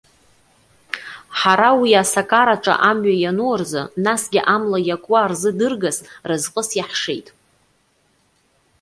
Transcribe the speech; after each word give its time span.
Ҳара 1.39 1.69
уи, 1.79 1.91
асакараҿы 2.01 2.73
амҩа 2.89 3.15
иану 3.19 3.53
рзы, 3.59 3.83
насгьы 4.03 4.41
амла 4.55 4.79
иакуа 4.87 5.21
рзы 5.31 5.51
дыргас, 5.57 5.97
разҟыс 6.29 6.69
иаҳшеит. 6.75 7.27